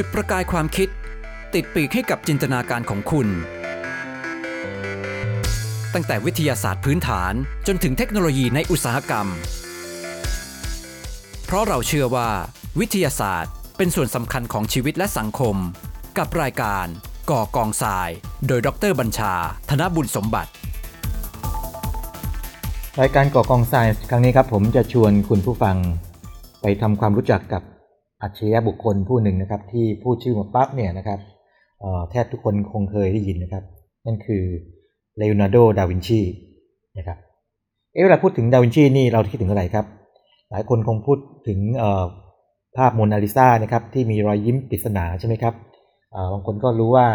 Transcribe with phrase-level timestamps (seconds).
[0.00, 0.88] จุดประกายความคิด
[1.54, 3.28] ติดปีกให้กับจินตนาการของคุณ
[5.94, 7.32] ตั้งแต่วิทยาศาสตร์พื้นฐาน
[7.66, 9.26] จนถึงเทคโนโลยีในอุตสาหกรรม
[11.44, 12.28] เพราะเราเชื่อว่า
[12.80, 15.56] วิทยาศาสตร์เป็นส่วนสำคัญของชีวิตและสังคม
[16.18, 16.86] กับรายการ
[17.30, 18.08] ก่อกองทราย
[18.46, 19.34] โดยดรบัญชา
[19.70, 20.50] ธนบุญสมบัติ
[23.00, 25.76] รายการก่อกองไซน์ครั้งนี้ครับผมจะชวนคุณผู้ฟัง
[26.62, 27.62] ไปทำความรู้จักกับ
[28.22, 31.20] อัจฉริยะบุคคลผู้หนึ่งนะครับ ที่พูดชื่อมาปั๊บเนี่ยนะครับ
[32.10, 33.64] แทบทุกคนคงเคยได้ยินนะครับ
[34.06, 34.42] นั่นคือ
[35.18, 36.20] เลโอนาร์โด ดาวินชี
[36.98, 37.18] นะครับ
[37.92, 39.86] เอ๊ะเวลาพูดถึงดาวินชีนี่เราคิดถึงอะไรครับ
[40.50, 41.58] หลายคนคงพูดถึง
[42.76, 45.54] ภาพโมนาลิซานะครับที่มีรอยยิ้มปริศนาใช่ไหมครับ
[46.32, 47.06] บางคนก็รู้ว่า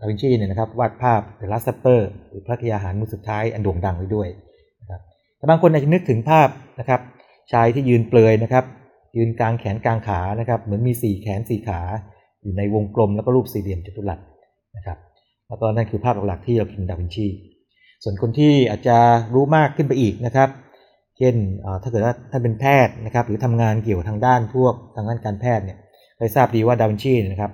[0.00, 4.28] ดาวินชีเนี่ยนะครับวาดภาพ The Last Supper หรือพระกยาหารมือสุดท้ายอันโด่งดังไว้ด้วย
[4.80, 5.00] นะครับ
[5.36, 6.48] แต่บางคนอาจจะนึกถึงภาพ
[6.80, 7.00] นะครับ
[7.52, 8.64] ชายที่ยืนเปลือยนะครับ
[9.16, 11.80] ยืนกลางแขนกลางขานะครับ เหมือนมีสี่แขนสี่ขา
[12.42, 14.18] อยู่ในวงกลมแล้วก็รูปสี่เหลี่ยมจัตุรัส
[14.76, 14.98] นะครับ
[15.48, 17.26] แล้วก็นั่นคือภาพหลักๆที่เราคิดดาวินชี
[18.02, 18.96] ส่วนคนที่อาจจะ
[19.34, 20.48] รู้มากขึ้นไปอีกนะครับ
[21.18, 21.34] เช่น
[21.82, 25.78] ถ้าเกิดว่าท่านเป็นแพทย์นะครับ หรือทำงานเกี่ยวกับทางด้านพวกทางด้านการแพทย์เนี่ย
[26.16, 27.52] เคยทราบดีว่าดาวินชีนยนะครับ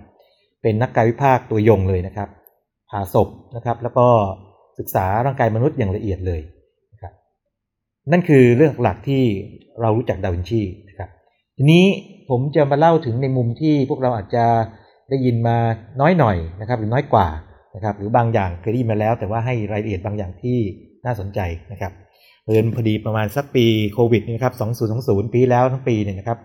[0.62, 2.28] เป็นนักกายวิภาคตัวยงเลยนะครับ
[2.90, 4.06] ผ่าศพนะครับ แล้วก็
[4.78, 6.40] ศึกษาร่างกายมนุษย์อย่างละเอียดเลย
[6.92, 7.12] นะครับ
[8.12, 9.22] นั่นคือเรื่องหลักที่
[9.80, 11.10] เรารู้จักดาวินชีนะครับ
[11.60, 11.84] ทีนี้
[12.30, 14.44] ผมจะมาเล่าถึงในมุมที่พวกเราอาจจะ
[15.10, 15.56] ได้ยินมา
[16.00, 17.28] น้อยหน่อยนะครับหรือน้อยกว่า
[17.74, 20.58] นะครับหรือบางอย่างเคยได้ยินมาแล้ว แต่ว่าให้รายละเอียดบางอย่างที่
[21.06, 21.40] น่าสนใจ
[21.72, 21.92] นะครับ
[22.46, 24.54] เอินพอดีประมาณสักปีโควิดนะครับ
[25.28, 26.38] 2020 ปีแล้วทั้งปีเนี่ยนะครับ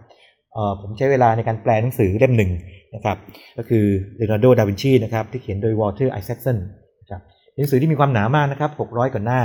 [0.82, 2.52] ผมใช้เวลาในการแปลหนังสือเล่มหนึ่ง
[2.96, 3.18] นะครับ
[3.58, 6.58] ก็คือเลโอนาร์โด ดาวินชีนะครับที่เขียนโดยวอลเตอร์ไอแซคสัน
[7.02, 7.22] นะครับ
[7.56, 9.42] หนังสือที่มีความหนามากนะครับ 600 กว่าหน้า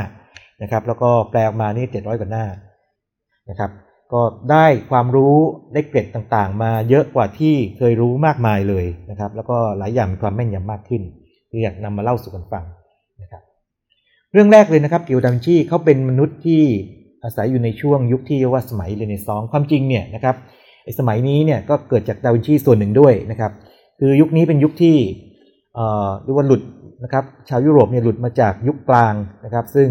[0.63, 2.45] นะครับแล้วก็แปลออกมานี่ 700 กว่าหน้า
[3.51, 3.71] นะครับ
[4.13, 5.37] ก็ได้ความรู้
[5.75, 11.03] ได้เกร็ดต่างๆ มาเยอะกว่าที่เคยรู้มากมายเลยนะครับ แล้วก็หลายอย่างมีความแม่นยำมากขึ้น
[11.51, 12.65] ที่อยากนำมาเล่าสู่กันฟัง
[13.23, 13.43] นะครับ
[14.33, 16.63] เรื่องแรกเลยนะครับเกียวดาวินชีเขาเป็นมนุษย์ที่
[17.25, 20.37] อาศัยอยู่ในช่วงยุคที่เรียกว่าสมัยเรเนซองส์ความจริงเนี่ยนะครับ
[20.85, 23.53] ไอ้สมัยนี้เนี่ยก็เกิดจากดาวินชีส่วนหนึ่งด้วยนะครับ
[24.01, 24.97] คือยุคนี้เป็นยุคที่
[25.75, 26.63] เอ่อเรียกว่าหลุด
[27.05, 29.15] นะครับ ชาวยุโรปเนี่ยหลุดมาจากยุคกลาง
[29.45, 29.89] นะครับ ซึ่ง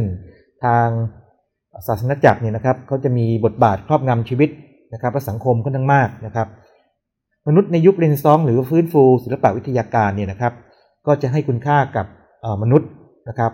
[0.66, 0.88] ทาง
[1.88, 4.49] ศาสนาจักรเนี่ยนะครับเขาจะมีบทบาทครอบงำชีวิต
[4.93, 6.47] นะครับและสังคมค่อนข้างมากนะครับ
[7.47, 10.53] มนุษย์ในยุคเรนซองหรือฟื้นฟูศิลปวิทยาการเนี่ยนะครับ
[11.07, 12.05] ก็จะให้คุณค่ากับ
[12.63, 12.89] มนุษย์
[13.29, 13.51] นะครับ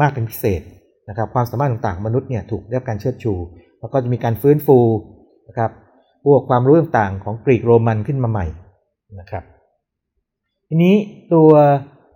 [0.00, 0.62] มากเป็นพิเศษ
[1.08, 3.34] นะครับ ความสามารถต่างๆ มนุษย์เนี่ยถูกได้รับการเชิดชู
[3.80, 4.78] แล้วก็จะมีการฟื้นฟู
[5.48, 5.70] นะครับ
[6.24, 8.46] พวกความรู้ต่างๆของกรีกโรมันขึ้นมาใหม่
[9.20, 9.44] นะครับ
[10.68, 10.94] ทีนี้
[11.34, 11.50] ตัว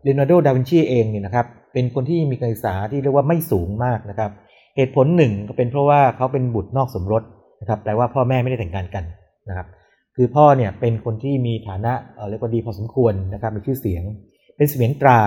[0.02, 7.22] เลโอนาร์โด ดาวินชีเองเนี่ยนะครับ เป็นคนที่มีการศึกษาที่เรียกว่าไม่สูงมากนะครับเหตุผลหนึ่งก็เป็นเพราะว่าเขาเป็นบุตรนอกสมรส
[7.60, 9.04] นะครับแปลว่าพ่อแม่ไม่ได้แต่งงานกัน
[9.48, 9.66] นะครับ
[10.16, 11.92] คือพ่อเนี่ยเป็นคนที่มีฐานะ
[12.28, 14.02] เรียกว่าดีพอสมควรนะครับมีชื่อเสียง
[14.56, 15.18] เป็นเสมียนตรา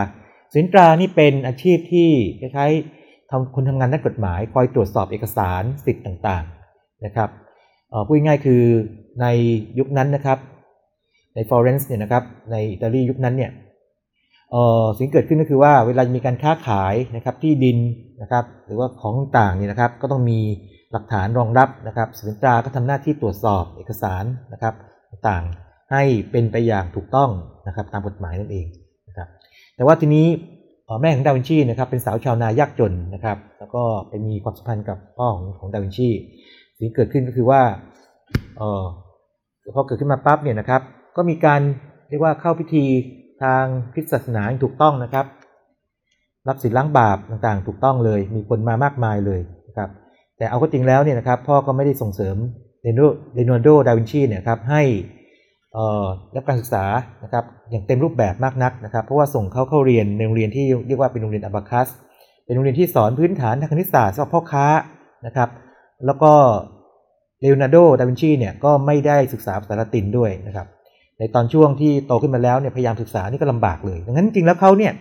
[0.50, 2.09] เสมียนตรานี่เป็นอาชีพที่
[2.41, 7.29] คล้ายๆทำคนทำงานด้านกฎหมาย คอยตรวจสอบเอกสารสิทธิ์ต่างๆนะครับ
[8.06, 8.63] พูดง่ายๆคือ
[9.22, 9.25] ใน
[9.79, 10.38] ยุคนั้นนะครับ
[11.35, 13.51] ในฟลอเรนซ์เนี่ยนะครับในอิตาลียุคนั้นเนี่ย
[14.97, 17.78] สิ่งเกิดขึ้นก็คือว่าเวลามีการค้าขายนะครับที่ดิน
[18.22, 20.39] นะครับหรือว่าของต่างๆเนี่ยนะครับก็ต้องมี
[20.91, 24.23] หลักฐานรองรับนะครับสมียนตราก็ทำหน้าที่ตรวจสอบเอกสาร
[24.53, 24.73] นะครับ
[25.09, 27.29] ต่างๆให้เป็นไปอย่างถูกต้อง
[27.67, 28.66] นะครับตามกฎหมายนั่นเอง
[29.07, 29.28] นะครับ
[29.75, 30.28] แต่ว่าทีนี้
[31.01, 36.09] แม่ของดาวินชีนะครับเป็นสาวชาวนายากจนนะครับ แล้วก็ไปมีความสัมพันธ์กับพ่อของของดาวินชี
[36.78, 37.62] สิ่งเกิดขึ้นก็คือว่า
[38.57, 38.83] เออ
[39.75, 40.81] พอเกิดขึ้นมาปั๊บเนี่ยนะครับ
[41.18, 41.62] ก็มีการ
[42.09, 42.83] เรียกว่าเข้าพิธี
[43.44, 43.63] ทาง
[43.94, 45.25] คริสตศาสนาถูกต้องนะครับ
[46.47, 49.90] รับศีลล้างบาปต่างๆ ถูกต้องเลย มีคนมามากมายเลยนะครับ
[50.38, 52.35] แต่เอาก็จริงแล้วเนี่ยนะครับ พ่อก็ไม่ได้ส่งเสริม
[52.84, 53.00] เรโน
[53.35, 54.84] เรโนโดดาวินชีเนี่ยครับให้
[56.35, 56.84] รับการศึกษา
[57.24, 61.88] นะครับอย่างเต็มรูปแบบมากนักนะครับ เพราะว่าส่งเขาเข้าเรียนในโรงเรียนที่เรียกว่าเป็นโรงเรียนอับาคัส
[62.46, 64.68] เป็นโรงเรียนที่สอนพื้นฐานทางคณิตศาสตร์สำหรับพ่อค้า
[65.25, 65.50] นะครับ
[66.06, 66.31] แล้วก็
[67.40, 70.68] เลโอนาร์โด ดาวินชีเนี่ยก็ไม่ได้ศึกษาภาษาละตินด้วยนะครับ
[71.22, 74.92] ในตอนช่วงที่โตขึ้นมาแล้วเนี่ยพยายามศึกษานี่ก็ลำบากเลย ดังนั้นจริงแล้วเขาเนี่ย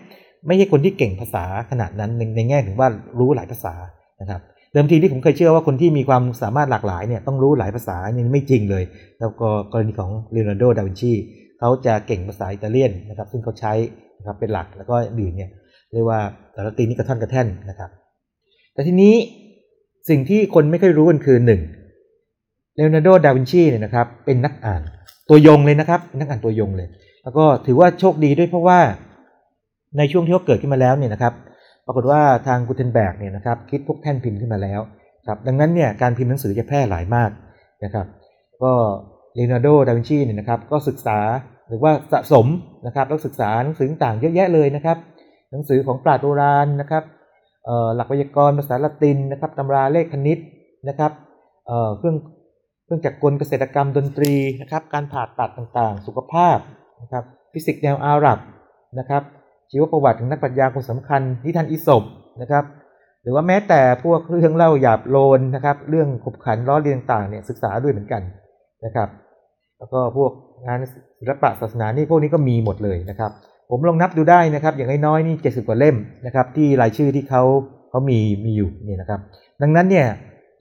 [0.47, 3.75] ไม่ใช่คนที่เก่งภาษาขนาดนั้นในในแง่ถึงว่ารู้หลายภาษา
[4.21, 4.41] นะครับ
[4.73, 8.85] เดิมทีที่ผมเคยเชื่อว่าคนที่มีความสามารถหลากหลายเนี่ยต้องรู้หลายภาษานี่ไม่จริงเลย
[9.21, 11.13] แล้วก็กรณีของเลโอนาร์โด ดาวินชี
[11.59, 13.73] เขาจะเก่งภาษาอิตาเลียนนะครับซึ่งเขาใช้
[14.19, 15.51] นะครับเป็นหลักแล้วก็อื่นเนี่ย
[15.93, 16.21] เรียกว่า
[16.53, 17.91] ภาษาละตินนี่กระท่อนกระแท่นนะครับ
[18.75, 19.15] แต่ทีนี้
[20.09, 21.61] สิ่งที่คนไม่ค่อยรู้กันคือหนึ่ง
[22.75, 24.83] เลโอนาร์โด ดาวินชีเนี่ยนะครับเป็นนักอ่าน
[25.29, 26.89] ตัวยงเลยนะครับนักอ่านตัวยงเลย
[27.23, 28.79] แล้วก็ถือว่าโชคดีด้วยเพราะว่า
[29.99, 31.35] ในช่วงที่เขาเกิดขึ้นมาแล้วเนี่ยนะครับ
[31.87, 34.81] ปรากฏว่าทางกูเทนแบกเนี่ยนะครับคิดพวกแท่นพิมพ์ขึ้นมาแล้ว
[35.27, 37.31] ครับดังนั้นเนี่ยการพิมพ์หนังสือจะแพร่หลายมาก
[37.85, 38.07] นะครับ
[38.63, 38.73] ก็
[39.35, 41.19] เลโอนาร์โด ดาวินชีเนี่ยนะครับก็ศึกษา
[41.69, 42.47] หรือว่าสะสม
[42.87, 44.97] นะครับแล้วศึกษาหนังสือต่างๆเยอะแยะเลยนะครับ
[45.51, 47.05] หนังสือของปราชญ์โบราณนะครับ
[47.97, 50.39] หลักไวยากรณ์ภาษาละตินนะครับตำราเลขคณิต
[50.89, 51.13] นะครับ
[51.99, 52.17] เครื่อง
[52.91, 56.59] เครื่องจักรกลเกษตรกรรมดนตรีนะครับการผ่าตัดต่างๆ สุขภาพ
[57.03, 58.39] นะครับฟิสิกส์แนวอาหรับ
[58.99, 59.23] นะครับ
[59.71, 62.03] ชีวประวัติของนักปรัชญาคนสำคัญนิทานอิศบ
[62.41, 62.65] นะครับ
[63.23, 68.23] หรือว่าแม้แต่พวกเรื่องเล่าหยาบโลนนะครับเรื่องขบขันล้อเลียนต่างเนี่ยศึกษาด้วยเหมือนกัน
[68.85, 69.09] นะครับ
[69.79, 70.33] แล้วก็พวก
[70.67, 70.79] งาน
[71.21, 73.31] ศิลปะศาสนานี่พวกนี้ก็มีหมดเลยนะครับ
[73.71, 75.97] ผมลองนับดูได้นะครับ อย่างน้อยๆนี่เจ็ดสิบกว่าเล่ม
[76.27, 77.43] นะครับที่รายชื่อที่เขา
[77.91, 79.21] เขามีมีอยู่นี่นะครับ
[79.63, 80.07] ดังนั้นเนี่ย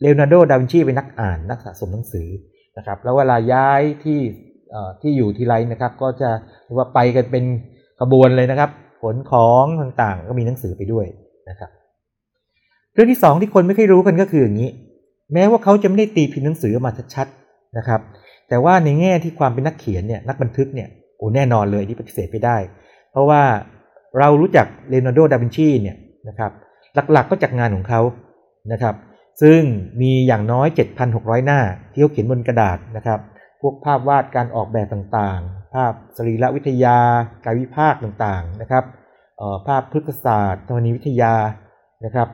[0.02, 2.28] เลโอนาร์โด ดาวินชีเป็นนักอ่านนักสะสมหนังสือ
[2.78, 4.20] นะครับ แล้วเวลาย้ายที่
[5.02, 6.30] ที่อยู่ที่ไรนะครับ ก็จะ
[6.78, 7.44] ว่าไปกันเป็น
[8.00, 8.70] ขบวนเลยนะครับ
[9.02, 11.06] ขนของต่างๆ ก็มีหนังสือไปด้วย
[11.50, 11.70] นะครับ
[12.94, 14.70] เรื่องที่สองที่คนไม่ค่อยรู้กันก็คืออย่างนี้
[15.34, 18.02] แม้ว่าเขาจะไม่ได้ตีพิมพ์หนังสือมาชัดๆนะครับ
[18.50, 20.88] แต่ว่าในแง่ที่ความเป็นนักเขียนเนี่ยนักบันทึกเนี่ย
[21.18, 22.58] โอ้แน่นอนเลยที่ปฏิเสธไม่ได้
[23.12, 23.42] เพราะว่า
[24.20, 25.98] เรารู้จักเลโอนาร์โด ดาวินชีเนี่ย
[26.30, 26.52] นะครับ
[27.12, 28.02] หลักๆก็จากงานของเขา
[28.72, 28.96] นะครับ
[29.42, 29.62] ซึ่ง
[30.02, 30.68] มีอย่างน้อย
[31.08, 31.60] 7,600 หน้า
[31.92, 33.20] ที่เขาเขียนบนกระดาษนะครับ
[33.62, 36.98] พวกภาพวาดการออกแบบต่างๆ ภาพสรีรวิทยา
[37.46, 38.84] กายวิภาคต่างๆนะครับ
[39.68, 41.34] ภาพพฤกษศาสตร์ธรณีวิทยา
[42.06, 42.28] นะครับ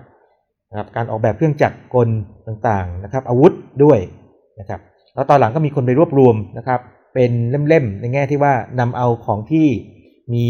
[0.69, 2.09] นะครับ การออกแบบเครื่องจักรกล
[2.47, 3.53] ต่างๆนะครับ อาวุธ
[3.83, 3.99] ด้วย
[4.59, 4.79] นะครับ
[5.15, 6.79] แล้วตอนหลังก็มีคนไปรวบรวมนะครับ
[7.13, 9.67] เป็นเล่มๆในแง่ที่ว่านำเอาของที่
[10.33, 10.45] มี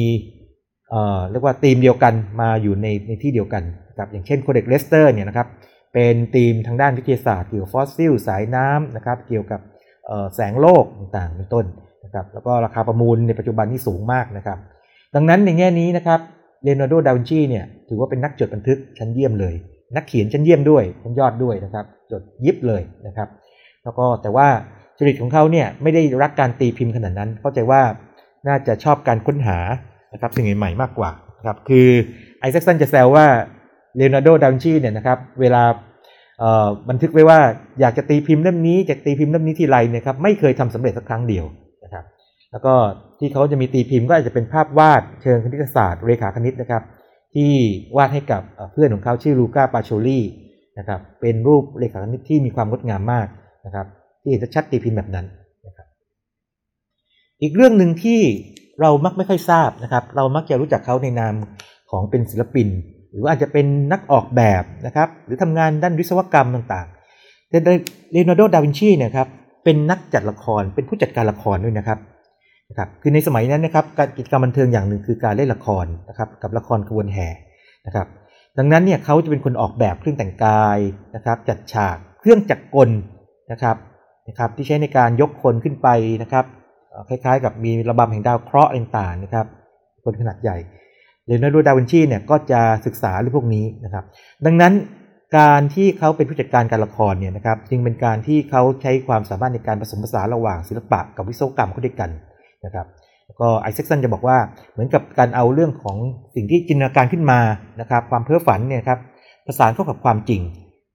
[0.90, 5.48] เอ่อเรียกว่าธีมเดียวกันมาอยู่ในในที่เดียวกันนะครับอย่างเช่น Codex Leicester เนี่ยนะครับ
[5.96, 9.60] เป็นธีมทางด้านวิทยาศาสตร์เกี่ยวกับฟอสซิลสายน้ำนะครับเกี่ยวกับ
[10.36, 11.66] แสงโลกต่างๆเป็นต้น
[12.06, 14.58] นะครับแล้วก็ราคาประมูลในปัจจุบันนี่สูงมากนะครับ
[15.16, 16.20] ดังนั้นในแง่นี้นะครับ
[16.64, 19.56] เลโอนาร์โดดาวินชีเนี่ยถือว่าเป็นนักจดบันทึกชั้นเยี่ยมเลย
[19.96, 23.28] นักเขียนชั้นเยี่ยมด้วยชั้นยอดด้วยนะครับจดยิบเลยนะครับ
[23.84, 24.48] แล้วก็แต่ว่า
[24.98, 27.82] จริตของเขาเนี่ยไม่ได้รักการตีพิมพ์ขนาดนั้น เข้าใจว่า
[28.48, 29.58] น่าจะชอบการค้นหา
[30.14, 31.88] นะครับสิ่งใหม่ๆมากกว่านะครับคือ
[32.40, 33.26] ไอแซคสันจะแซวว่า
[33.96, 35.64] เลโอนาร์โด ดาวินชีเนี่ยนะครับ เวลา
[36.90, 37.40] บันทึกไว้ว่า
[37.80, 41.46] อยากจะตีพิมพ์เล่มนี้จะตีพิมพ์เล่มนี้ที่ไรเนี่ยครับไม่เคยทำสำเร็จสักครั้งเดียว
[41.84, 42.06] นะครับ
[42.52, 42.74] แล้วก็
[43.20, 46.84] ที่เขาจะมีตีพิมพ์ก็อาจจะเป็นภาพวาดเชิงคณิตศาสตร์เรขาคณิตนะครับ
[47.36, 47.52] ที่
[47.98, 50.20] วาดให้กับเพื่อนของเขาชื่อลูก้าปาโชลี
[50.80, 53.28] นะครับ เป็นรูปเรขาคณิตที่มีความงดงามมาก
[53.66, 53.88] นะครับ
[54.22, 55.26] ที่จะชัดตีพิมพ์แบบนั้น
[55.68, 55.88] นะครับ
[57.42, 58.22] อีกเรื่องหนึ่งที่
[58.82, 61.34] เรามักไม่ค่อยทราบนะครับ เรามักจะรู้จักเขาในนาม
[61.92, 62.68] ของเป็นศิลปิน
[63.16, 67.58] หรืออาจจะเป็นนักออกแบบนะครับหรือทำงานด้านวิศวกรรมต่างๆแต่
[68.12, 69.28] เลโอนาร์โด ดาวินชีเนี่ยครับ
[69.64, 72.00] เป็นนักจัดละครเป็นผู้จัดการละครด้วยนะครับ
[72.70, 77.28] นะครับคือในสมัยนั้นนะครับการกิจกรรมบันเทิงอย่างหนึ่งคือการเล่นละครนะครับกับละครขบวนแห่
[77.86, 78.08] นะครับ
[78.58, 80.80] ดังนั้นเนี่ยเขาจะเป็นคนออกแบบเครื่องแต่งกาย
[81.16, 82.90] นะครับจัดฉากเครื่องจักรกล
[83.52, 83.76] นะครับ
[84.28, 85.88] นะครับที่ใช้ในการยกคนขึ้นไป
[86.22, 86.46] นะครับ
[87.10, 89.46] คล้ายๆ กับมีระบำแห่งดาวเคราะห์ต่างๆนะครับ
[90.04, 90.58] คนขนาดใหญ่
[91.26, 94.04] เลโอนาร์โดดาวินชีเนี่ยก็จะศึกษาเรื่องพวกนี้นะครับ
[94.46, 94.74] ดังนั้น
[95.38, 102.10] การที่เขาเป็นผู้จัดการการละครเนี่ยนะครับจึงเป็นการที่เขาใช้ความสามารถในการผสมผสานระหว่างศิลปะกับวิศวกรรมเข้าด้วยกัน
[102.66, 102.86] นะครับ
[103.40, 104.38] ก็ไอเซ็กซันจะบอกว่า
[104.74, 105.98] เหมือนกับการเอาเรื่องของ
[106.36, 107.40] สิ่งที่จินตนาการขึ้นมา
[107.82, 109.00] นะครับความเพ้อฝันเนี่ยครับ
[109.46, 110.42] ประสานเข้ากับความจริง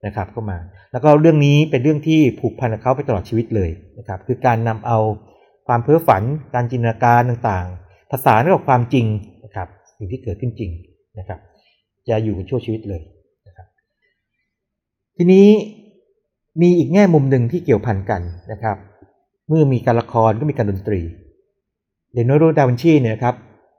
[0.05, 0.57] นะครับเข้ามา
[0.91, 4.97] แล้วก็เรื่องนี้เป็นเรื่องที่ผูกพันกับเขาไปตลอดชีวิตเลยนะครับคือการนำเอา
[5.67, 6.23] ความเพ้อฝัน
[6.53, 9.05] การจินตนาการต่างๆผสานกับความจริง
[10.01, 10.71] สิ่งที่เกิดขึ้นจริง
[11.19, 11.39] นะครับ
[12.09, 13.01] จะอยู่กันชั่วชีวิตเลย
[13.47, 13.67] นะครับ
[15.17, 15.47] ทีนี้
[16.61, 18.77] มีอีกแง่มุมหนึ่งที่เกี่ยวพันกันนะครับ
[19.47, 21.01] เมื่อมีการละครก็มีการดนตรี
[22.13, 23.35] เลโอนาร์โดดาวินชีเนี่ยครับ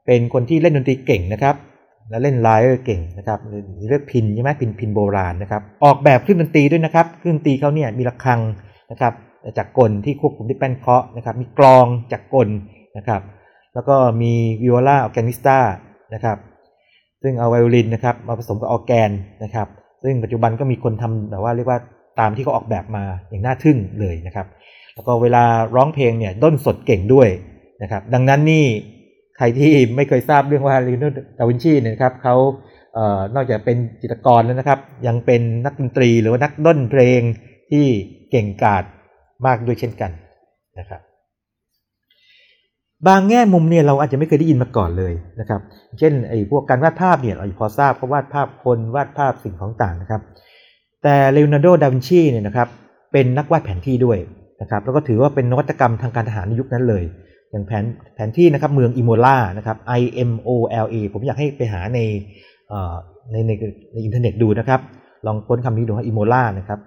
[0.06, 1.54] เป็นคนที่เล่นดนตรีเก่งนะครับ
[2.10, 3.38] และเล่น lyre เก่งนะครับ
[3.88, 8.40] เรียกพิณใช่ไหมพิณพิณโบราณนะครับ ออกแบบเครื่องดนตรีด้วยนะครับ เครื่องดนตรีเขาเนี่ยมีระฆัง
[8.90, 9.12] นะครับ
[9.58, 12.48] จักรกลที่ควบคุมด้วยแป้นเคาะนะครับ มีกลองจักรกล
[12.96, 13.20] นะครับ
[13.74, 15.58] แล้วก็มี viola organista
[16.14, 16.38] นะครับ
[17.22, 19.10] ซึ่งเอาไวโอลินนะครับมาผสมกับออร์แกน
[19.44, 19.68] นะครับ
[20.02, 21.78] ซึ่งปัจจุบันก็มีคนทำแบบว่าเรียกว่า
[22.20, 24.46] ตามที่เขาออกแบบมาอย่างน่าทึ่งเลยนะครับ
[24.94, 27.28] แล้วก็เวลาร้องเพลงเนี่ยด้นสดเก่งด้วย
[27.82, 28.64] นะครับ ดังนั้นนี่
[29.36, 32.36] ใครที่ไม่เคยทราบเรื่องว่าลีโอนาร์โดดาวินชีเนี่ยครับเขา
[32.94, 37.20] เอ่อนอกจากเป็นจิตรกรแล้วนะครับ ยังเป็นนักดนตรีหรือว่านักด้นเพลง
[37.70, 37.86] ที่
[38.30, 38.84] เก่งกาจ
[39.46, 40.10] มากด้วยเช่นกัน
[40.78, 41.00] นะครับ
[43.08, 45.60] บางแง่มุมเนี่ยเราอาจจะไม่เคยได้ยินมาก่อนเลยนะครับ
[45.98, 50.22] เช่นไอ้พวกการวาดภาพเนี่ยเราพอทราบเขาะวาดภาพคนวาดภาพสิ่งของต่างนะครับ
[51.02, 52.68] แต่เลโอนาร์โด ดาวินชีเนี่ยนะครับ
[53.12, 54.18] เป็นนักวาดแผนที่ด้วย
[54.60, 57.04] นะครับแล้วก็ถือว่าเป็นนวัตกรรมทางการทหารในยุคนั้นเลย
[57.50, 60.50] อย่างแผนแผนที่นะครับเมืองอิโมลานะครับ I M O
[60.84, 61.98] L A ผมอยากให้ไปหาใน
[63.32, 63.50] ในใน
[63.92, 64.80] ในอินเทอร์เน็ตดูนะครับ
[65.26, 66.78] ลองค้นคำนี้ดูว่าอิโมลานะครับ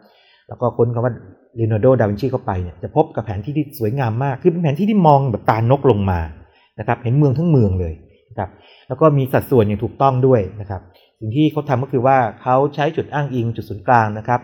[0.47, 1.13] แล้วก็ค้นคำว่า
[1.55, 6.19] เลโอนาร์โด ดาวินชีเข้าไปเนี่ยจะพบกับแผนที่ที่สวยงามมาก คือเป็นแผนที่ที่มองแบบตานกลงมา
[6.79, 7.93] นะครับ เห็นเมืองทั้งเมืองเลย
[8.29, 8.49] นะครับ
[8.87, 10.81] แล้วก็มีสัดส่วนอย่างถูกต้องด้วยนะครับ
[11.19, 14.41] สิ่งที่เขาทำก็คือว่าเขาใช้จุดอ้างอิงจุดศูนย์กลางนะครับ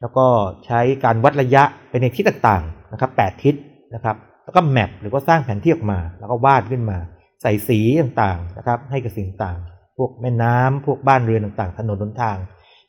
[0.00, 0.26] แล้วก็
[0.66, 3.54] ใช้การวัดระยะไปในทิศต่างๆนะครับแปดทิศ
[3.94, 6.98] นะครับ แล้วก็แมปหรือว่าสร้างแผนที่ออกมา แล้วก็วาดขึ้นมา
[7.42, 12.36] ใส่สีต่างๆนะครับ ให้กับสิ่งต่างๆพวกแม่น้ำพวกบ้านเรือนต่างๆ ถนนหนทาง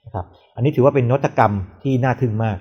[0.06, 1.52] นะครับอันนี้ถือว่าเป็นนวัตกรรม
[1.84, 2.58] ที่น่าทึ่งมาก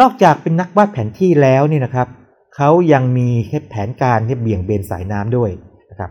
[0.00, 2.08] นอกจากเป็นนักวาดแผนที่แล้วนี่นะครับ
[2.56, 3.28] เขายังมี
[3.70, 5.50] แผนการที่เบี่ยงเบนสายน้ำด้วย
[5.90, 6.10] นะครับ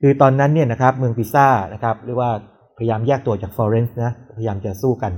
[0.00, 2.30] คือตอนนั้นเนี่ยนะครับเมืองพิซ่านะครับเรียกว่า
[2.78, 5.12] พยายามแยกตัวจากฟลอเรนซ์นะพยายามจะสู้กัน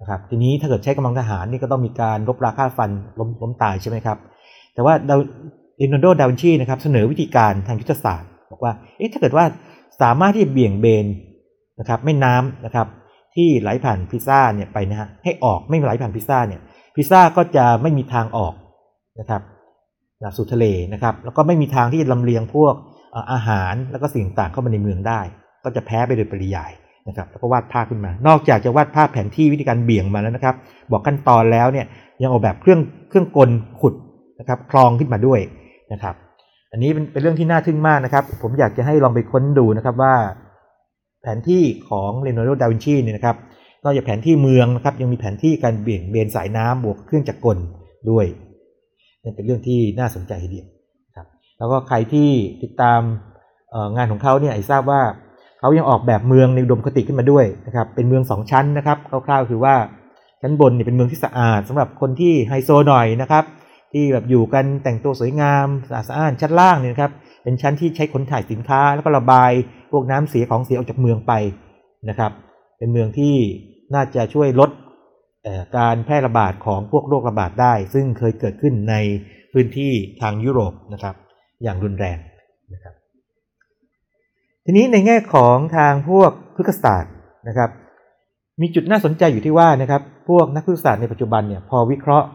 [0.00, 4.18] นะครับทีนี้ถ้าเกิดใช้กำลังทหารนี่ก็ต้องมีการรบราฆ่าฟันล้มล้มตายใช่ไหมครับ
[4.74, 5.18] แต่ว่าดาว
[5.76, 9.44] เลโอนาร์โดดาวินชีนะครับเสนอวิธีการทางยุทธศาสตร์ บอกว่าเอ๊ะถ้าเกิดว่า
[10.02, 11.06] สามารถที่จะเบี่ยงเบน
[11.80, 12.86] นะครับแม่น้ำนะครับ
[13.34, 16.60] ที่ไหลผ่านพิซ่าเนี่ยไปนะฮะให้ออกไม่ไหลผ่านพิซ่าเนี่ย
[16.96, 18.54] พิซซ่าก็จะไม่มีทางออก
[19.20, 19.42] นะครับ
[20.36, 22.74] สู่ทะเลนะครับแล้วก็ไม่มีทางที่จะลำเลียงพวก
[23.32, 25.20] อาหารแล้วก็สิ่งต่างเข้ามาในเมืองได้
[25.64, 26.72] ก็จะแพ้ไปโดยปริยาย
[27.08, 30.54] นะครับแล้วก็วาดภาพขึ้นมา นอกจากจะวาดภาพแผนที่วิธีการเบี่ยงมาแล้วนะครับ
[30.90, 31.86] บอกขั้นตอนแล้วเนี่ย
[32.22, 33.94] ยังออกแบบเครื่องเครื่องกลขุด
[34.40, 35.40] นะครับคลองขึ้นมาด้วย
[35.92, 36.14] นะครับ
[36.72, 40.14] อันนี้เป็นเป็นเรื่องที่น่าทึ่งมากนะครับ ผมอยากจะให้ลองไปค้นดูนะครับว่า
[41.26, 43.36] แผนที่ของเลโอนาร์โดดาวินชีเนี่ยนะครับ
[43.84, 47.58] นอกจากแผนที่เมืองนะครับยังมีแผนที่การเบี่ยงเบนสายน้ำบวกเครื่องจักรกล
[48.10, 48.26] ด้วย
[49.22, 50.66] นี่เป็นเรื่องที่น่าสนใจทีเดียว
[51.16, 51.26] ครับ
[51.58, 52.28] แล้วก็ใครที่
[52.62, 53.00] ติดตาม
[53.96, 55.02] งานของเขาเนี่ยทราบว่า
[55.60, 59.74] เขายังออกแบบเมืองในอุดมคติขึ้นมาด้วยนะครับเป็นเมืองสองชั้นนะครับคร่าวๆคือว่า
[60.42, 63.44] ชั้นบนเนี่ยเป็นเมืองที่สะอาดสำหรับคนที่ไฮโซหน่อยนะครับ
[63.92, 67.12] ที่แบบอยู่กันแต่งตัวสวยงามสะอาดสะอ้านชั้นล่างเนี่ยครับ
[67.46, 69.50] เป็นชั้นที่ใช้ขนถ่ายสินค้า แล้วก็ระบาย
[69.92, 71.32] พวกน้ำเสียของเสียออกจากเมืองไป
[72.08, 72.32] นะครับ
[72.78, 73.34] เป็นเมืองที่
[73.94, 74.70] น่าจะช่วยลด
[75.78, 78.94] การแพร่ระบาดของพวกโรคระบาดได้ ซึ่งเคยเกิดขึ้นใน
[79.52, 81.14] พื้นที่ทางยุโรปนะครับ
[81.62, 82.18] อย่างรุนแรง
[82.74, 82.94] นะครับ
[84.64, 87.12] ทีนี้ในแง่ของทางพวกพฤกษศาสตร์
[87.48, 87.70] นะครับ
[88.60, 92.28] มีจุดน่าสนใจอยู่ที่ว่านะครับ พวกนักพฤกษศาสตร์ในปัจจุบันเนี่ยพอวิเคราะห์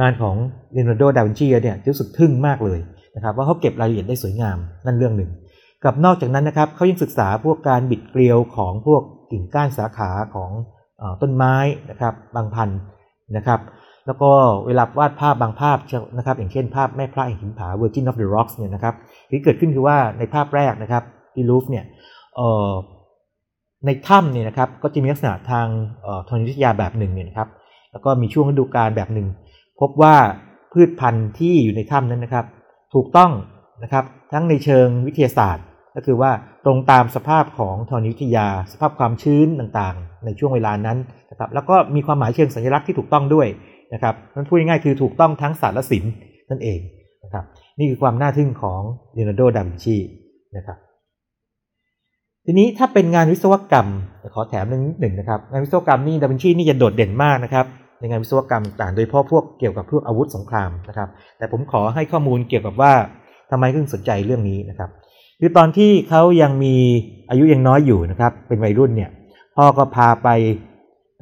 [0.00, 0.36] งานของ
[0.72, 2.80] เลโอนาร์โด ดาวินชีเนี่ยรู้สึกทึ่งมากเลย
[3.16, 5.30] นะครับว่าเขาเก็บรายละเอียดได้สวยงามนั่นเรื่องหนึ่ง
[5.84, 10.50] กับนอกจากนั้นนะครับเขายังศึกษาพวกการบิดเกลียวของพวกกิ่งก้านสาขาของ
[11.00, 11.54] อต้นไม้
[11.90, 12.78] นะครับบางพันธุ์
[13.36, 13.60] นะครับ
[14.06, 14.30] แล้วก็
[14.66, 15.78] เวลาวาดภาพบางภาพ
[16.18, 18.94] นะครับอย่างเช่นภาพแม่พระแห่งหินผา Virgin of the Rocks เนี่ยนะครับ
[19.30, 21.84] ที่เกิดขึ้นคือว่าในภาพแรกนะครับที่ลูฟเนี่ย
[23.86, 25.66] ในถ้ำเนี่ยนะครับก็จะมีลักษณะทาง
[26.28, 27.48] ธรณีวิทยาแบบหนึ่งเนี่ยนะครับ
[27.92, 29.26] แล้วก็มีช่วงฤดูกาลแบบหนึ่ง
[29.80, 30.14] พบว่า
[30.72, 32.46] พืชพันธุ์ที่อยู่ในถ้ำนั้นนะครับ
[32.94, 33.30] ถูกต้อง
[33.82, 35.64] นะครับทั้งในเชิงวิทยาศาสตร์
[35.96, 36.32] ก็คือว่า
[36.64, 40.98] ตรงตามสภาพของธรณีวิทยา สภาพความชื้นต่างๆ ในช่วงเวลานั้น
[41.30, 43.46] นะครับแล้วก็มีความหมายเชิงสัญลักษณ์ที่ถูกต้องด้วย
[43.94, 46.12] นะครับนั่นพูดง่ายๆคือถูกต้องทั้งศาสตร์และศิลป์
[46.50, 46.80] นั่นเอง
[47.24, 47.44] นะครับ
[47.78, 48.80] นี่คือความน่าทึ่งของ
[49.14, 49.96] เลโอนาร์โด ดาวินชี
[50.56, 50.78] นะครับ
[52.46, 53.88] ทีนี้ถ้าเป็นงานวิศวกรรม
[54.34, 57.66] ขอแถมนิดหนึ่งนะครับงานวิศวกรรมนี่ดาวินชีนี่จะโดดเด่นมากนะครับ
[58.00, 62.92] ในงานวิศวกรรมต่างโดยเฉพาะพวกเกี่ยวกับพวกอาวุธสงครามนะครับ แต่ผมขอให้ข้อมูลเกี่ยวกับว่า
[63.50, 64.90] ทำไมถึงสนใจเรื่องนี้นะครับ
[65.40, 66.76] คือตอนที่เขายังมี
[67.30, 69.10] อายุยังน้อยอยู่นะครับ เป็นวัยรุ่นเนี่ย
[69.56, 70.28] พ่อก็พาไป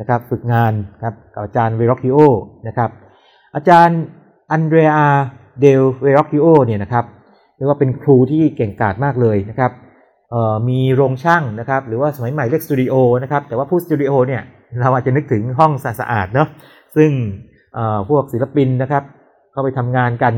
[0.00, 2.18] นะครับฝึกงานครับกับอาจารย์เวโรคิโอ
[2.68, 2.90] นะครับ
[3.54, 4.00] อาจารย์
[4.50, 4.90] อันเดรีย
[5.60, 7.04] เดลเวโรคิโอเนี่ยนะครับ
[7.56, 9.72] เรียกว่าเป็นครูที่เก่งกาจมากเลยนะครับ
[10.68, 14.42] มีโรงช่างนะครับหรือว่าสมัยใหม่เรียกสตูดิโอนะครับแต่ว่าพูดสตูดิโอเนี่ย
[14.80, 16.48] เราอาจจะนึกถึงห้องสะอาดเนาะ
[16.96, 17.10] ซึ่ง
[18.08, 19.02] พวกศิลปินนะครับ
[19.52, 20.34] เข้าไปทำงานกัน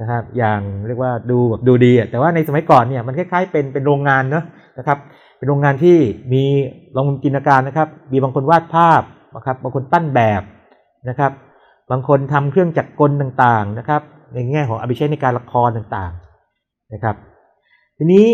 [0.00, 4.44] นะครับอย่างเรียกว่าดูแบบดูดีแต่ว่าในสมัยก่อนเนี่ยมันคล้ายๆเป็นเป็นโรงงานเนาะ
[4.78, 4.98] นะครับ
[5.38, 5.96] เป็นโรงงานที่
[6.32, 6.42] มี
[6.96, 9.02] ลองจินตนาการนะครับ มีบางคนวาดภาพ
[9.36, 10.42] นะครับบางคนปั้นแบบ
[11.08, 11.32] นะครับ
[11.90, 14.02] บางคนทำเครื่องจักรกลต่างๆนะครับ
[14.34, 17.16] ในแง่ของเอาไปใช้ในการละครต่างๆนะครับ
[17.98, 18.26] ทีนี้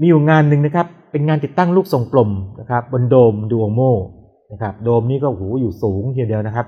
[0.00, 3.80] มีอยู่งานหนึ่งนะครับ เป็นงานติดตั้งลูกทรงกลมนะครับบนโดมดูโอโม
[4.52, 6.66] นะครับโดมนี้ก็หูอยู่สูงทีเดียวนะครับ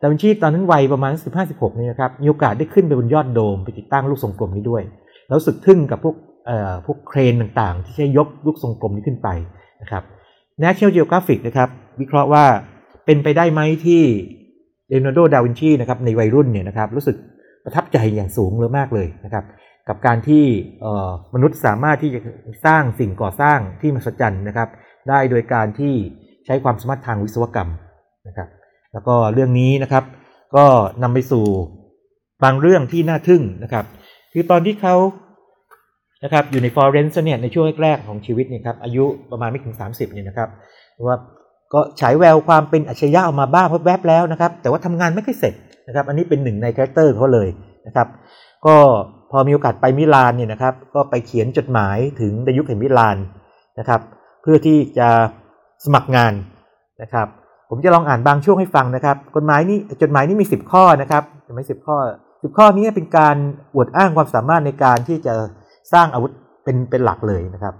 [0.00, 1.12] ดาวินชีตอนนั้นวัยประมาณ
[1.44, 4.82] 15-16นี่นะครับมีโอกาสได้ขึ้นไปบนยอดโดมไปติดตั้งลูกทรงกลมนี้ด้วย
[5.28, 6.14] แล้วสึกทึ่งกับพวก
[6.46, 9.28] เอ่อพวกเครนต่างๆ ที่ใช้ยกลูกทรงกลมนี้ขึ้นไป
[9.82, 10.02] นะครับ
[10.62, 11.68] National Geographic นะครับ
[12.00, 12.44] วิเคราะห์ว่า
[13.06, 14.02] เป็นไปได้ไหมที่
[14.88, 17.16] เลโอนาร์โด ดาวินชีนะครับในวัยรุ่นเนี่ยนะครับรู้สึก
[17.64, 19.44] ประทับใจอย่างสูงเลยมากเลยนะครับ
[19.88, 20.44] กับการที่
[21.34, 22.20] มนุษย์สามารถที่จะ
[22.66, 24.68] สร้างสิ่งก่อสร้างที่มหัศจรรย์นะครับ
[25.08, 25.94] ได้โดยการที่
[26.46, 27.70] ใช้ความสามารถทางวิศวกรรม
[28.28, 28.48] นะครับ
[28.92, 30.04] แล้วก็เรื่องนี้นะครับ
[30.56, 30.64] ก็
[31.02, 31.44] นำไปสู่
[32.44, 33.84] บางเรื่องที่น่าทึ่งนะครับ
[34.32, 34.96] คือตอนที่เขา
[36.24, 40.48] นะครับอยู่ในฟลอเรนซ์เนี่ยในช่วงแรกๆของชีวิตเนี่ยครับอายุประมาณไม่ถึง 30เนี่ยนะครับ
[41.06, 41.16] ว่า
[41.72, 45.54] ก็ฉายแววความเป็นอัจฉริยะออกมาบ้างแวบๆแล้วนะครับ แต่ว่าทำงานไม่ค่อยเสร็จ
[45.88, 47.48] นะครับ อันนี้เป็นหนึ่งใน character เขาเลย
[47.86, 48.08] นะครับ
[48.66, 48.76] ก็
[49.30, 53.16] พอมีโอกาสไปมิลานเนี่ยนะครับ ก็ไปเขียนจดหมายถึงดยุคแห่งมิลาน
[53.78, 54.00] นะครับ
[54.42, 55.08] เพื่อที่จะ
[55.84, 56.32] สมัครงาน
[57.02, 57.26] นะครับ
[57.70, 61.96] ผมจะลองอ่านบางช่วงให้ฟังนะครับ กฎหมายนี้จดหมายนี้มี 10 ข้อนะครับจดหมายสิบข้อ
[62.28, 63.36] 10 ข้อนี้เป็นการ
[63.74, 65.34] อวดอ้างความสามารถในการที่จะ
[65.92, 66.32] สร้างอาวุธ
[66.64, 67.74] เป็นเป็นหลักเลยนะครับ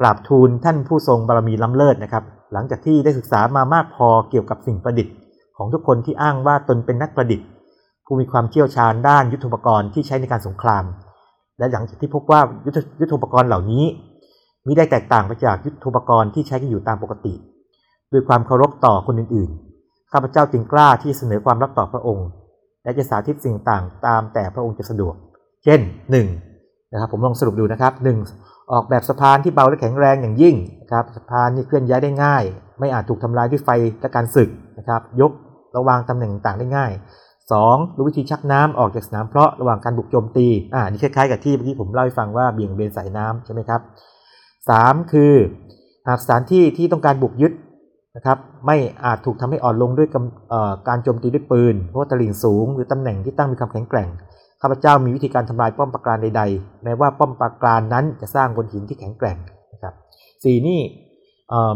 [0.00, 5.14] กราบทูลท่านผู้ทรงบารมีล้ำเลิศนะครับ หลังจากที่ได้ศึกษามามากพอเกี่ยวกับสิ่งประดิษฐ์
[5.56, 7.46] ของทุกคนที่อ้างว่าตนเป็นนักประดิษฐ์
[8.06, 10.84] ผู้มีความเชี่ยวชาญด้านยุทโธปกรณ์ที่ใช้ในการสงคราม
[11.58, 13.84] และหลังจากที่พบว่ายุทธยุทโธปกรณ์เหล่านี้
[14.68, 17.34] มิได้แตกต่างไปจากยุทโธปกรณ์ที่ใช้กันอยู่ตามปกติ
[18.12, 22.26] ด้วยความเคารพต่อคนอื่นๆ ข้าพเจ้าจึงกล้าที่เสนอความรับต่อพระองค์
[22.84, 25.14] และจะสาธิตสิ่งต่างตามแต่พระองค์จะสะดวก
[25.64, 25.80] เช่น
[26.36, 26.92] 1.
[26.92, 27.92] นะครับผมลองสรุปดูนะครับ
[28.32, 28.72] 1.
[28.72, 32.44] ออกแบบสะพานที่เบาและแข็งแรงอย่างยิ่งนะครับสะพานนี่เคลื่อนย้ายได้ง่าย
[32.80, 33.70] ไม่อาจถูกทำลายด้วยไฟ
[34.00, 35.32] และการสึกนะครับ ยก
[35.76, 36.92] ระวางตำแหน่งต่างได้ง่าย
[37.44, 37.96] 2.
[37.96, 43.80] รู้วิธีชักน้ำออกจากสนามเพราะระหว่างการบุกโจมตี อ่า นี่คล้ายๆกับที่เมื่อกี้ผมเล่าให้ฟังว่าเบี่ยงเบนสายน้ำใช่ไหมครับ
[44.66, 45.12] 3.
[45.12, 45.32] คือ
[46.08, 47.52] หากสถานที่ที่ต้องการบุกยึด
[48.16, 50.08] นะครับไม่อาจถูกทำให้อ่อนลงด้วย
[50.88, 54.08] การโจมตีด้วยปืน เพราะตลิ่งสูง หรือตำแหน่งที่ตั้งมีความแข็งแกร่ง
[54.62, 59.36] ข้าพเจ้ามีวิธีการทำลายป้อมปราการใด ๆ แม้ว่าป้อมปราการนั้นจะสร้างบนหินที่แข็งแกร่ง
[59.72, 59.94] นะครับ
[60.44, 60.80] สี่นี่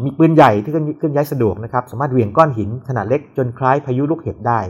[0.05, 4.61] มีปืนใหญ่ที่เคลื่อนย้ายสะดวกนะครับ สามารถเหวี่ยงก้อนหินขนาดเล็กจนคล้ายพายุลูกเห็บได้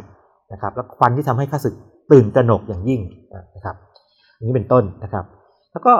[0.52, 1.74] นะครับและควันที่ทำให้ข้าศึก
[2.12, 3.00] ตื่นตระหนกอย่างยิ่ง
[3.56, 3.76] นะครับ
[4.36, 5.24] อย่างนี้เป็นต้นนะครับ
[5.72, 5.92] แล้วก็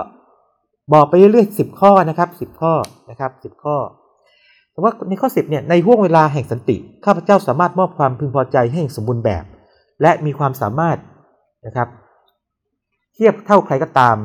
[0.93, 2.73] บอกไปเรื่อยๆสิบข้อนะครับสิบข้อ
[3.09, 3.77] นะครับสิบข้อ
[4.71, 9.43] แต่ว่าในข้อสิบเนี่ยในห่วงเวลาแห่งสันติข้าพเจ้าสามารถมอบความพึงพอใจให้สมบูรณ์แบบ
[10.01, 10.97] และมีความสามารถ
[11.65, 11.87] นะครับ
[13.13, 14.17] เทียบเท่าใครก็ตาม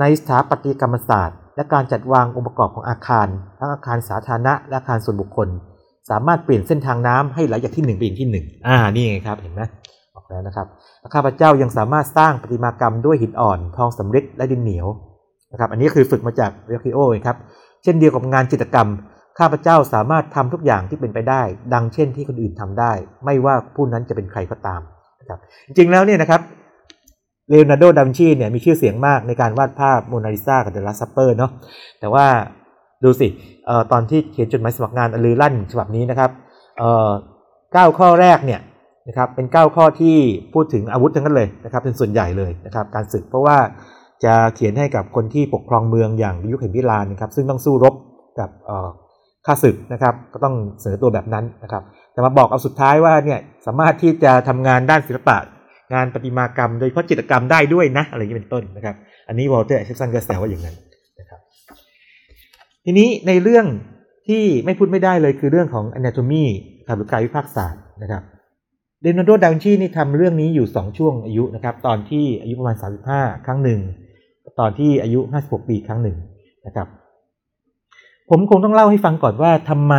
[0.00, 3.26] ในสถาปัตยกรรมศาสตร์ และการจัดวางองค์ประกอบของอาคาร
[3.58, 5.48] ทั้งอาคารสาธารณะและอาคารส่วนบุคคล
[6.10, 9.62] สามารถเปลี่ยนเส้นทางน้ำให้ไหลจากที่หนึ่งไปยังที่หนึ่งอ่านี่ไงครับเห็นไหม
[10.14, 10.66] บอกแล้วนะครับ
[11.14, 14.86] ข้าพเจ้ายังสามารถสร้างประติมากรรมด้วยหินอ่อน ทองสำริดและดินเหนียว
[15.56, 17.36] นะครับอันนี้คือฝึกมาจากเรคิโอครับ
[17.82, 18.88] เช่นเดียวกับงานจิตกรรม
[19.38, 21.42] ข้าพเจ้าสามารถทำทุกอย่างที่เป็นไปได้
[21.74, 22.92] ดังเช่นที่คนอื่นทำได้
[23.24, 24.80] ไม่ว่าผู้นั้นจะเป็นใครก็ตาม
[25.20, 26.40] นะครับจริงแล้วเนี่ยนะครับ
[27.50, 31.50] เลโอนาร์โดดาวินชีเนี่ยมีชื่อเสียงมากในการวาดภาพโมนาลิซากับ The Last Supper เนาะ
[32.00, 32.26] แต่ว่า
[33.04, 33.28] ดูสิ
[33.66, 36.30] เอ่อตอนที่เขียนจดหมายสมัครงานอลือลั่นฉบับนี้นะครับ
[36.78, 37.10] เอ่อ
[37.72, 38.60] เก้าข้อแรกเนี่ย
[39.08, 40.16] นะครับเป็นเก้าข้อที่
[40.54, 43.58] พูดถึงอาวุธทั้งนั้นเลยนะครับเป็นส่วนใหญ่เลยนะครับการศึกเพราะว่า
[44.24, 47.94] จะเขียนให้กับคนที่ปกครองเมืองอย่างดยุคแห่งมิลานนะครับซึ่งต้องสู้รบ
[48.38, 48.50] กับ
[49.46, 55.36] ข้าศึกนะครับก็ต้องเสนอตัวแบบนั้นนะครับ แต่มาบอกเอาสุดท้ายว่าเนี่ยสามารถที่จะทำงานด้านศิลปะ
[55.94, 58.94] งานประติมากรรม โดยเฉพาะจิตรกรรมได้ด้วยนะอะไรอย่างนี้เป็นต้นนะครับ
[59.28, 60.76] อันนี้วอลเตอร์ไอแซคสันก็แซวว่าอย่างนั้น
[61.20, 61.40] นะครับ
[62.84, 63.66] ทีนี้ในเรื่อง
[64.28, 66.44] ที่ไม่พูดไม่ได้เลยคือเรื่องของ anatomy
[66.96, 68.22] หรือกายวิภาคศาสตร์นะครับ
[69.02, 72.76] เลโอนาร์โดดาวินชีนี่ทำเรื่องนี้อยู่ 2 ช่วงอายุนะครับ ตอนที่อายุประมาณ
[73.10, 73.80] 35 ครั้งหนึ่ง
[74.58, 76.16] ตอนที่อายุ 56 ปีครั้งหนึ่ง
[76.66, 76.86] นะครับ
[78.30, 79.94] ผมคงต้องเล่าให้ฟังก่อนว่าทำไม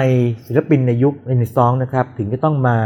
[0.47, 2.77] ศิลปินในยุคเรเนซองส์นะครับถึงจะต้องมา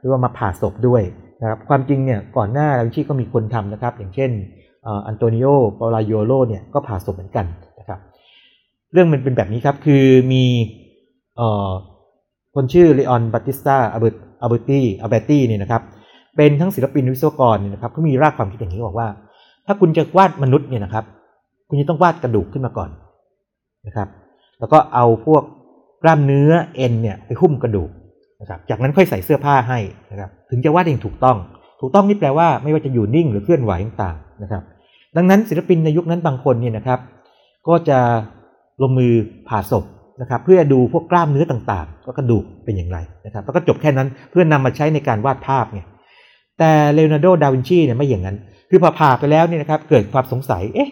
[0.00, 1.02] หรือว่ามาผ่าศพด้วย
[1.40, 4.30] นะครับความจริงเนี่ยก่อนหน้าดาวินชีก็มีคนทำนะครับ อย่างเช่น
[5.06, 5.46] อันโตนิโอ
[5.78, 7.46] ปาลาโยโลเนี่ยก็ผ่าศพเหมือนกัน
[7.80, 7.98] นะครับ
[8.92, 10.44] เรื่องมันเป็นแบบนี้ครับคือมี
[12.54, 15.82] คนชื่อเลออนบัติสตาอเบร์อัลเบร์ตี้อเบตี้เนี่ยนะครับ
[16.36, 19.08] เป็นทั้งศิลปินวิศวกรเนี่ยนะครับเขามีรากความคิดอย่างนี้บอกว่า
[19.66, 21.04] ถ้าคุณจะวาดมนุษย์เนี่ยนะครับ
[21.68, 22.90] คุณจะต้องวาดกระดูกขึ้นมาก่อน
[23.86, 24.08] นะครับ
[24.58, 25.42] แล้วก็เอาพวก
[26.02, 27.90] กล้ามเนื้อเอ็นเนี่ยไปหุ้มกระดูก
[28.40, 29.78] นะครับ จากนั้นค่อยใส่เสื้อผ้าให้
[30.10, 31.36] นะครับ ถึงจะวาดเองถูกต้อง
[31.80, 34.62] ถูกต้องนี่แปลว่าไม่ว่าจะอยู่นิ่งหรือเคลื่อนไหวต่างๆนะครับ
[35.16, 36.98] ดังนั้นศิลปินในยุคนั้นบางคนเนี่ยนะครับ
[37.68, 37.98] ก็จะ
[38.82, 39.12] ลงมือ
[39.48, 39.84] ผ่าศพ
[40.20, 45.80] นะครับ เพื่อดูพวกกล้ามเนื้อต่างๆ ก็กระดูกเป็นอย่างไรนะครับ แล้วก็จบแค่นั้นเพื่อนำมาใช้ในการวาดภาพไง
[46.58, 48.36] แต่เลโอนาร์โด ดาวินชีเนี่ยไม่อย่างนั้น
[48.70, 50.90] คือพอผ่าไปแล้วเนี่ยนะครับ เกิดความสงสัย เอ๊ะ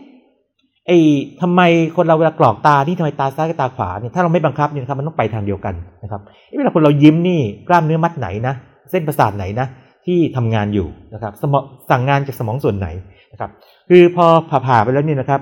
[0.86, 0.98] ไอ้
[1.40, 1.60] ทำไม
[1.96, 6.20] คนเราเวลากรอกตาที่ทำไมตาซ้ายกับตาขวาเนี่ยถ้าเราไม่บังคับเนี่ยครับมันต้องไปทางเดียวกันนะครับ
[6.58, 8.54] เวลาคนเรายิ้มนี่กล้ามเนื้อมัดไหนนะ
[8.90, 9.66] เส้นประสาทไหนนะ
[10.06, 12.88] ที่ทำงานอยู่นะครับสมองสั่งงานจากสมองส่วนไหน
[13.32, 13.50] นะครับ
[13.88, 15.40] คือพอผ่าผ่าไปแล้วเนี่ยนะครับ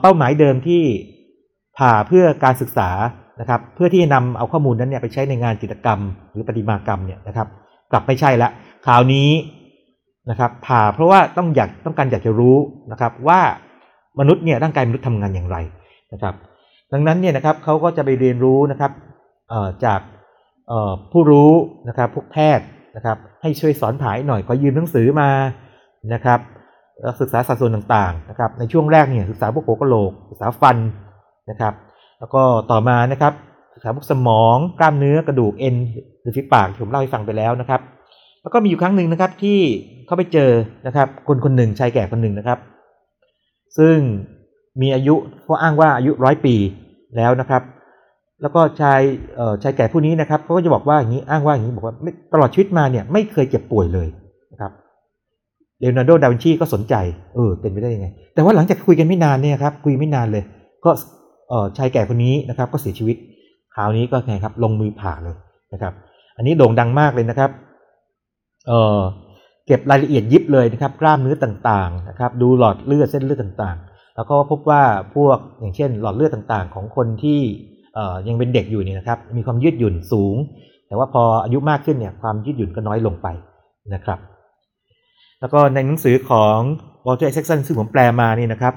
[0.00, 0.82] เป้าหมายเดิมที่
[1.78, 2.90] ผ่าเพื่อการศึกษา
[3.40, 6.00] นะครับ เพื่อที่จะนำเอาข้อมูลนั้นเนี่ยไปใช้ในงานจิตกรรม
[6.32, 7.46] หรือประติมากรรมเนี่ยนะครับ
[7.92, 8.48] กลับไม่ใช่ละ
[8.86, 9.30] คราวนี้
[10.30, 12.56] นะครับ ผ่าเพราะว่าต้องอยากต้องการอยากจะรู้
[12.92, 13.40] นะครับว่า
[14.20, 15.56] มนุษย์เนี่ยร่างกายมนุษย์ทำงานอย่างไร
[16.12, 16.34] นะครับ
[16.92, 18.92] ดังนั้นเนี่ยนะครับเขาก็จะไปเรียนรู้นะครับ
[19.84, 20.00] จาก
[21.12, 21.50] ผู้รู้
[21.88, 25.30] นะครับพวกแพทย์นะครับให้ช่วยสอนผายหน่อยขอยืมหนังสือมา
[26.14, 26.40] นะครับ
[27.20, 30.76] ศึกษาสัดส่วนต่างๆนะครับในช่วงแรกเนี่ยศึกษาพวกโผกระโหลกศึกษาฟัน
[31.50, 31.74] นะครับ
[32.18, 33.32] แล้วก็ต่อมานะครับ
[33.74, 35.76] ศึกษาพวกสมองกล้ามเนื้อกระดูกเอ็น
[36.20, 37.80] หรือฝีปากที่ผมเล่าให้ฟังไปแล้วนะครับ
[38.42, 39.58] แล้วก็มีอยู่ครั้งหนึ่งนะครับที่
[40.06, 40.50] เขาไปเจอ
[40.86, 42.58] นะครับคนคนหนึ่งชายแก่คนหนึ่งนะครับ
[43.78, 43.96] ซึ่ง
[44.80, 46.54] มีอายุเขาอ้างว่าอายุร้อยปี
[47.16, 47.62] แล้วนะครับ
[48.42, 49.00] แล้วก็ชาย
[49.62, 51.94] ชายแก่ผู้นี้นะครับเขาก็จะบอกว่าอย่างนี้อ้างว่าอย่างนี้บอกว่า
[52.32, 54.08] ตลอดชีวิตมาเนี่ยไม่เคยเจ็บป่วยเลย
[54.52, 54.72] นะครับ
[55.78, 56.94] เลโอนาร์โด ดาวินชีก็สนใจ
[57.34, 60.44] เออเป็นไปได้ยังไง แต่ว่าหลังจากคุยกันไม่นานเนี่ยครับคุยไม่นานเลย
[60.84, 60.90] ก็
[61.76, 63.16] ชายแก่คนนี้นะครับก็เสียชีวิต
[63.74, 65.36] คราวนี้ก็ไงครับลงมือผ่าเลย
[65.72, 65.92] นะครับ
[66.36, 67.50] อันนี้โด่งดังมากเลยนะครับ
[68.66, 69.00] เอ่อ
[69.66, 74.82] เก็บรายละเอียดยิบเลยนะครับกล้ามเนื้อต่างๆนะครับดูหลอดเลือดเส้นเลือดต่างๆ แล้วก็พบว่า
[75.14, 77.40] พวกอย่างเช่น หลอดเลือดต่างๆ ของคนที่
[78.28, 80.36] ยังเป็นเด็กอยู่เนี่ยนะครับมีความยืดหยุ่นสูง
[80.88, 83.26] แต่ว่าพออายุมากขึ้นเนี่ยความยืดหยุ่นก็น้อยลงไป
[83.94, 84.18] นะครับ
[85.40, 86.58] แล้วก็ในหนังสือของ
[87.06, 88.74] วอลเตอร์ไอแซคสันซึ่งผมแปลมานี่นะครับ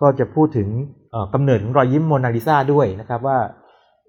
[0.00, 0.68] ก็จะพูดถึง
[1.10, 3.38] เอ่อกำเนิดของรอยยิ้มโมนาลิซาด้วยนะครับว่า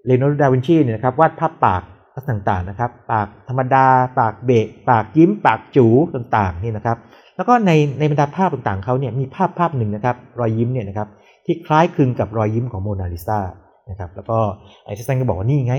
[0.06, 1.82] เลโอนาร์โดดาวินชีเนี่ยนะครับวาดภาพปาก
[2.30, 3.86] ต่างๆนะครับ ปากธรรมดา
[4.18, 6.98] ปากเบะปากยิ้ม ปากจูต่างๆนี่นะครับ
[7.36, 11.08] แล้วก็ในในบรรดาภาพต่างๆเขาเนี่ยมีภาพภาพหนึ่งนะครับ รอยยิ้มเนี่ยนะครับ
[11.46, 13.40] ที่คล้ายคลึงกับรอยยิ้มของโมนาลิซา
[13.90, 14.38] นะครับ แล้วก็
[14.84, 15.74] ไอ้เซซันก็บอกว่านี่ไง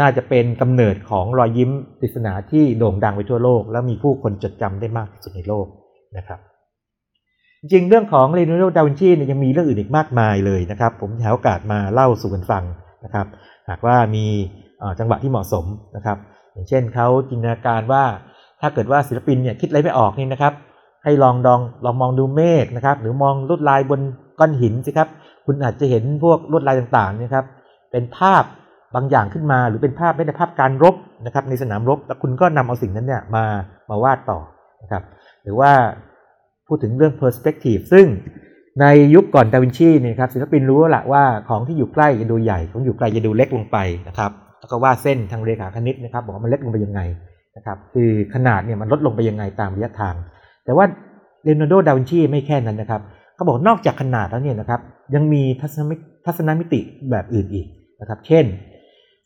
[0.00, 1.70] น่าจะเป็นกำเนิดของรอยยิ้ม
[2.00, 5.66] ปริศนาที่โด่งดังไปทั่วโลก และมีผู้คนจดจำได้มากที่สุดในโลก
[6.16, 6.38] นะครับ
[7.60, 12.64] จริงเรื่องของเลโอนาร์โดดาวินชีเนี่ยยังมีเรื่องอื่นอีกมากมายเลยนะครับ ผมหาโอกาสมาเล่าสู่กันฟัง
[13.04, 13.26] นะครับ
[13.68, 14.26] หากว่ามี
[14.98, 15.64] จังหวะที่เหมาะสม
[15.96, 16.18] นะครับ
[16.52, 18.04] อย่างเช่นเขาจินตนาการว่า
[18.60, 20.54] ถ้าเกิดว่าศิลปินเนี่ยคิดอะไรไม่ออกนี่นะครับ
[21.04, 24.00] ให้ลองดองลองมองดูเมฆนะครับ หรือมองลวดลายบน
[24.38, 25.08] ก้อนหินสิครับ
[25.46, 27.44] คุณอาจจะเห็นพวกลวดลายต่างๆนะครับ
[27.92, 28.44] เป็นภาพ
[28.94, 30.94] บางอย่างขึ้นมาหรือเป็นภาพไม่ได้ภาพการรบ
[31.26, 33.44] นะครับ ในสนามรบแล้วคุณก็นำเอาสิ่งนั้นเนี่ยมา
[33.90, 34.38] มาวาดต่อ
[34.82, 35.02] นะครับ
[35.42, 35.72] หรือว่า
[36.66, 38.06] พูดถึงเรื่อง perspective ซึ่ง
[38.80, 43.76] ในยุคก่อนดาวินชีเนี่ยครับศิลปินรู้แล้วละว่าของที่อยู่ใกล้จะดูใหญ่ของอยู่ไกลจะดูเล็กลงไป
[44.08, 47.00] นะครับ แล้วก็วาดเส้นทางเรขาคณิตนะครับบอกว่ามันเล็กลงไปยังไง
[47.56, 50.14] นะครับคือขนาดเนี่ยมันลดลงไปยังไงตามระยะทาง
[50.64, 50.84] แต่ว่า
[51.44, 53.00] เลโอนาร์โดดาวินชีไม่แค่นั้นนะครับ
[53.34, 54.80] เขาบอกนอกจากขนาดแล้วเนี่ยนะครับ
[55.14, 55.94] ยังมีทัศนมิ
[56.26, 57.66] ทัศนมิติแบบอื่นอีก
[58.00, 58.44] นะครับ เช่น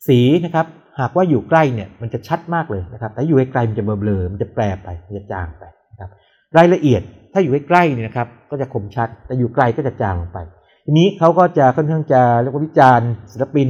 [0.07, 0.65] สีนะครับ
[0.99, 6.09] หากว่าอยู่ใกล้เนี่ยมันจะชัดมากเลยนะครับแต่อยู่ไกลมันจะเบลอๆมันจะแปรไปมันจะจางไปนะครับ
[6.57, 7.01] รายละเอียด
[7.33, 10.39] ถ้าอยู่ใกล้ๆเนี่ยนะครับก็จะคมชัด แต่อยู่ไกลก็จะจางลงไป
[10.85, 13.69] ทีนี้เขาก็จะค่อนข้างจะเรียกว่าวิจารณ์ศิลปิน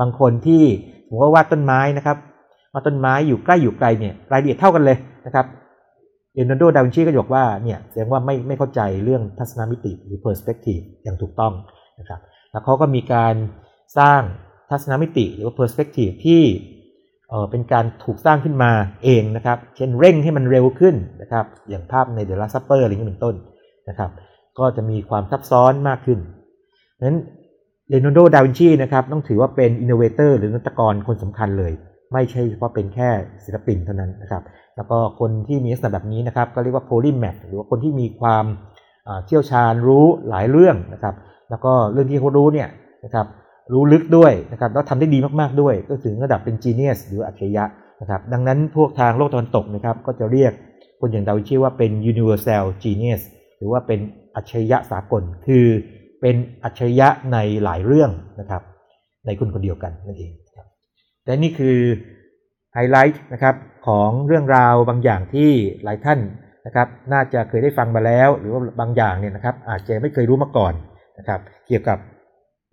[0.00, 0.62] บางคนที่
[1.14, 2.16] ผมว่าวาดต้นไม้นะครับ
[2.72, 4.96] วาต้นไม้อยู่ใกล้อยู่ไกลเนี่ยรายละเอียดเท่ากันเลย
[5.26, 5.46] นะครับ
[6.34, 11.52] เลโนาร์โดดาวินชีก็จะบอกว่าเนี่ยแสดงว่าไม่ไม่เข้าใจเรื่องทัศนมิติหรือ perspective อย่างถูกต้อง
[11.98, 13.34] นะครับแล้วเขาก็มีการ
[13.98, 14.20] สร้าง
[14.70, 16.42] ทัศนมิติหรือว่า perspective ที่
[17.28, 18.72] เอ่อเป็นการถูกสร้างขึ้นมา
[19.04, 23.34] เองนะครับ เช่นเร่งให้มันเร็วขึ้นนะครับอย่างภาพใน The Last Supper อะไรอย่างนี้เป็นต้น
[23.88, 24.10] นะครับ
[24.58, 26.18] ก็จะมีความซับซ้อนมากขึ้น
[27.06, 27.18] นั้น
[27.88, 31.72] เลโอนาร์โด ดาวินชีนะครับต้องถือว่าเป็น innovator หรือนวัตกรคนสำคัญเลย
[32.12, 33.08] ไม่ใช่เฉพาะเป็นแค่
[33.44, 34.42] ศิลปินเท่านั้นนะครับ
[34.76, 38.44] แล้วก็คนที่มีลักษณะแบบนี้นะครับ ก็เรียกว่า polymath หรือว่าคนที่มีความ
[39.26, 41.14] เชี่ยวชาญรู้หลายเรื่องนะครับ
[41.50, 42.68] แล้วก็เรื่องที่เขารู้เนี่ย
[43.04, 43.26] นะครับ
[43.72, 47.64] รู้ลึกด้วยนะครับแล้วทำได้ดีมากๆด้วย ก็ถึงระดับเป็น genius หรืออัจฉริยะ
[48.00, 50.52] นะครับ ดังนั้นพวกทางโลกตะวันตกนะครับ ก็จะเรียก
[51.00, 53.22] คนอย่างดาวินชีว่าเป็น universal genius
[53.58, 54.00] หรือว่าเป็น
[54.34, 55.66] อัจฉริยะสากล คือ
[56.26, 58.10] เป็นอัจฉริยะในหลายเรื่อง
[58.40, 58.62] นะครับ
[59.26, 60.66] ในคนคนเดียวกันนั่นเองครับ
[61.26, 61.78] และนี่คือ
[62.74, 63.54] ไฮไลท์นะครับ
[63.86, 65.50] ของเรื่องราวบางอย่างที่
[65.84, 66.20] หลายท่าน
[66.66, 70.74] นะครับ น่าจะเคยได้ฟังมาแล้ว หรือว่าบางอย่างเนี่ยนะครับ อาจจะไม่เคยรู้มาก่อน
[71.18, 71.98] นะครับ เกี่ยวกับ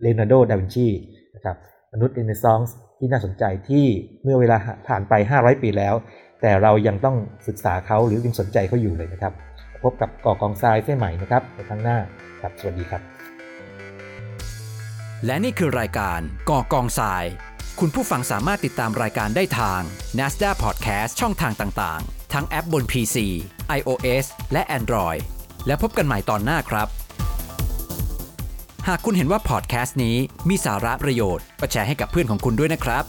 [0.00, 0.88] เลโอนาร์โด ดาวินชี
[1.36, 1.56] นะครับ
[1.92, 3.84] มนุษย์เรเนซองส์ที่น่าสนใจที่
[4.22, 4.56] เมื่อเวลา
[4.88, 5.94] ผ่านไป 500 ปีแล้ว
[6.42, 7.16] แต่เรายังต้อง
[7.48, 9.32] ศึกษาเขาหรือยังสนใจเขาอยู่เลยนะครับ
[9.84, 11.98] พบกับก่อกองทรายเส้นใหม่นะครับในครั้งหน้า
[12.40, 13.21] ครับสวัสดีครับ
[15.26, 17.24] และนี่คือรายการก่อกองทราย
[17.80, 19.80] คุณผู้ฟังสามารถติดตามรายการได้ทาง
[20.18, 23.16] NASDA Podcast ช่องทางต่างๆ ทั้งแอปบน PC
[23.78, 25.20] iOS และ Android
[25.66, 26.88] และพบกันใหม่ตอนหน้าครับ
[28.88, 30.16] หากคุณเห็นว่าพอดแคสต์นี้
[30.48, 33.04] มีสาระประโยชน์ก็แชร์ให้กับเพื่อนของคุณด้วยนะครับ